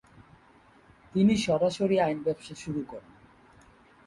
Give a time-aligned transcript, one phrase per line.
[1.13, 3.11] তিনি সরাসরি আইন ব্যবসা শুরু করেন।